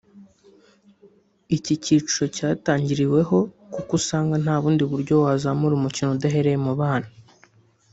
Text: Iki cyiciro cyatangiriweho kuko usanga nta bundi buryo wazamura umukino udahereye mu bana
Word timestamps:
Iki 1.55 1.73
cyiciro 1.83 2.23
cyatangiriweho 2.35 3.37
kuko 3.73 3.91
usanga 3.99 4.35
nta 4.43 4.55
bundi 4.61 4.83
buryo 4.91 5.13
wazamura 5.23 5.73
umukino 5.75 6.09
udahereye 6.11 6.57
mu 6.65 6.73
bana 6.79 7.07